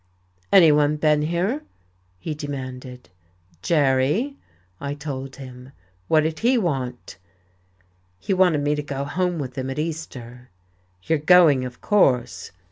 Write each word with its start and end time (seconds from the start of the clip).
"Anyone 0.51 0.95
been 0.97 1.21
here?" 1.21 1.61
he 2.17 2.33
demanded. 2.33 3.09
"Jerry," 3.61 4.35
I 4.79 4.95
told 4.95 5.35
him. 5.35 5.73
"What 6.07 6.21
did 6.21 6.39
he 6.39 6.57
want?" 6.57 7.19
"He 8.17 8.33
wanted 8.33 8.61
me 8.63 8.73
to 8.73 8.81
go 8.81 9.03
home 9.03 9.37
with 9.37 9.55
him 9.55 9.69
at 9.69 9.77
Easter." 9.77 10.49
"You're 11.03 11.19
going, 11.19 11.65
of 11.65 11.81
course." 11.81 12.49